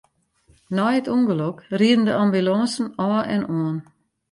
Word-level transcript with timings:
Nei 0.75 0.95
it 0.99 1.11
ûngelok 1.15 1.57
rieden 1.79 2.05
de 2.07 2.13
ambulânsen 2.23 2.87
ôf 3.05 3.23
en 3.35 3.43
oan. 3.57 3.77